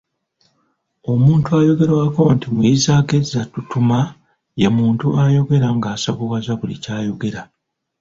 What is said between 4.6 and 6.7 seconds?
ye muntu ayogera ng’asavuwaza